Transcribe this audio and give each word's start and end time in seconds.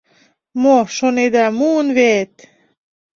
Мо 0.61 0.77
шонеда, 0.95 1.45
муын 1.57 1.87
вет! 1.97 2.33